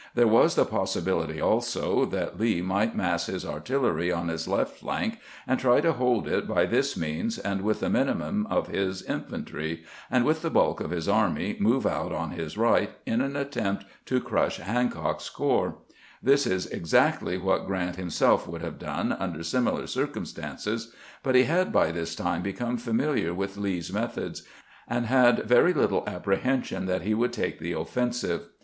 There 0.15 0.27
was 0.27 0.55
the 0.55 0.65
possibility, 0.65 1.39
also, 1.39 2.05
that 2.05 2.39
Lee 2.39 2.59
might 2.63 2.95
mass 2.95 3.27
his 3.27 3.45
artillery 3.45 4.11
on 4.11 4.29
his 4.29 4.47
left 4.47 4.77
flank, 4.79 5.19
and 5.45 5.59
try 5.59 5.79
to 5.79 5.91
hold 5.93 6.27
it 6.27 6.47
by 6.47 6.65
this 6.65 6.97
means 6.97 7.37
and 7.37 7.61
with 7.61 7.83
a 7.83 7.89
minimum 7.91 8.47
of 8.47 8.65
his 8.65 9.03
infantry, 9.03 9.83
and 10.09 10.25
with 10.25 10.41
the 10.41 10.49
bulk 10.49 10.79
of 10.79 10.89
his 10.89 11.07
army 11.07 11.55
move 11.59 11.85
out 11.85 12.11
on 12.11 12.31
his 12.31 12.57
right 12.57 12.89
in 13.05 13.21
an 13.21 13.35
attempt 13.35 13.85
to 14.07 14.19
crush 14.19 14.57
Hancock's 14.57 15.29
corps. 15.29 15.75
This 16.23 16.47
is 16.47 16.65
exactly 16.65 17.37
what 17.37 17.67
Grant 17.67 17.97
himseK 17.97 18.47
would 18.47 18.63
have 18.63 18.79
done 18.79 19.11
under 19.13 19.43
similar 19.43 19.85
circumstances; 19.85 20.91
but 21.21 21.35
he 21.35 21.43
had 21.43 21.71
by 21.71 21.91
this 21.91 22.15
time 22.15 22.41
become 22.41 22.77
familiar 22.77 23.35
with 23.35 23.55
Lee's 23.55 23.93
methods, 23.93 24.41
and 24.87 25.05
had 25.05 25.43
very 25.43 25.73
little 25.75 26.03
apprehension 26.07 26.87
that 26.87 27.03
he 27.03 27.13
would 27.13 27.31
take 27.33 27.59
the 27.59 27.73
offensive. 27.73 28.47